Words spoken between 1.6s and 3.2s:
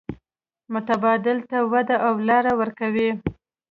وده او لار ورکوي.